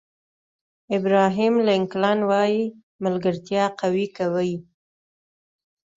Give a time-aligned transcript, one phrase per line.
[0.97, 2.63] ابراهیم لینکلن وایي
[3.03, 4.53] ملګرتیا قوي کوي.